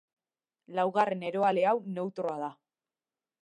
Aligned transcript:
Laugarren 0.79 1.21
eroale 1.29 1.67
hau 1.73 1.75
neutroa 1.99 2.39
da. 2.45 2.51